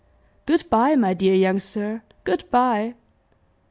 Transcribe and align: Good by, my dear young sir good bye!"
Good 0.47 0.67
by, 0.67 0.95
my 0.95 1.13
dear 1.13 1.35
young 1.35 1.59
sir 1.59 2.01
good 2.23 2.49
bye!" 2.49 2.95